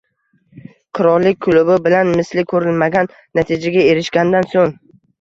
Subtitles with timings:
[0.99, 4.79] Qirollik klubi bilan misli ko‘rilmagan natijaga erishgandan so‘ng